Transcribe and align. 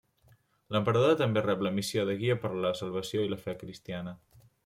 L'emperador 0.75 1.11
també 1.19 1.43
rep 1.47 1.61
la 1.67 1.73
missió 1.75 2.07
de 2.11 2.17
guia 2.23 2.39
per 2.45 2.51
a 2.55 2.59
la 2.65 2.73
salvació 2.81 3.27
i 3.27 3.31
la 3.35 3.41
fe 3.45 3.57
cristiana. 3.63 4.17